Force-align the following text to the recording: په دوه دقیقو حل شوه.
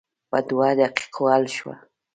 په 0.29 0.39
دوه 0.47 0.69
دقیقو 0.81 1.23
حل 1.33 1.43
شوه. 1.55 1.75